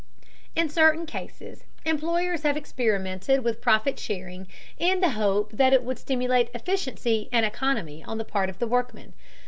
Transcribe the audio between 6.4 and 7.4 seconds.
efficiency